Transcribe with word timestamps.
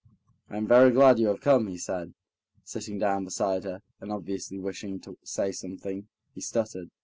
"I 0.49 0.57
am 0.57 0.65
very 0.65 0.89
glad 0.89 1.19
you 1.19 1.27
have 1.27 1.41
come," 1.41 1.67
he 1.67 1.77
said, 1.77 2.15
sitting 2.63 2.97
down 2.97 3.23
beside 3.23 3.65
her, 3.65 3.83
and 3.99 4.11
obviously 4.11 4.57
wishing 4.57 4.99
to 5.01 5.15
say 5.23 5.51
something, 5.51 6.07
he 6.33 6.41
stuttered. 6.41 6.89